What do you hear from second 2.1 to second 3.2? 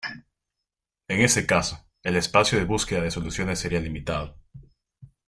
espacio de búsqueda de